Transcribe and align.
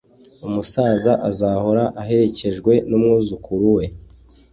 umusaza 0.47 1.13
ahora 1.57 1.83
aherekejwe 2.01 2.73
numwuzukuru 2.89 3.67
we 3.77 3.83